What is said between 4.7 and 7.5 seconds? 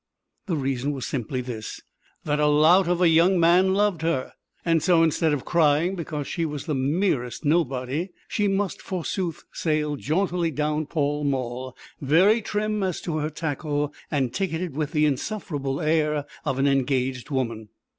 so, instead of crying because she was the merest